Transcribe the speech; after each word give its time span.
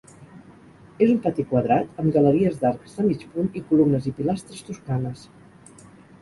És 1.05 1.11
un 1.15 1.19
pati 1.25 1.43
quadrat 1.51 2.01
amb 2.03 2.15
galeries 2.15 2.57
d'arcs 2.63 2.97
de 3.01 3.05
mig 3.11 3.27
punt 3.35 3.53
i 3.61 3.65
columnes 3.69 4.09
i 4.13 4.15
pilastres 4.21 4.65
toscanes. 4.71 5.29